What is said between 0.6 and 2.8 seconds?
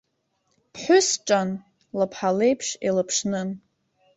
Ԥҳәыс ҿан, лыԥҳа леиԥш